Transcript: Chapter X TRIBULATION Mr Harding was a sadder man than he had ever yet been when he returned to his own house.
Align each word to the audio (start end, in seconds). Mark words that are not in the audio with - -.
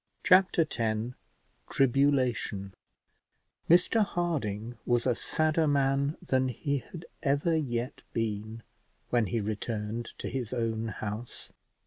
Chapter 0.23 0.63
X 0.67 1.13
TRIBULATION 1.69 2.73
Mr 3.69 4.03
Harding 4.03 4.75
was 4.83 5.05
a 5.05 5.13
sadder 5.13 5.67
man 5.67 6.17
than 6.23 6.47
he 6.49 6.79
had 6.79 7.05
ever 7.21 7.55
yet 7.55 8.01
been 8.11 8.63
when 9.11 9.27
he 9.27 9.39
returned 9.39 10.05
to 10.17 10.27
his 10.27 10.55
own 10.55 10.87
house. 10.87 11.51